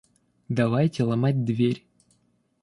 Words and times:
Давайте 0.49 1.03
ломать 1.03 1.45
дверь. 1.45 1.85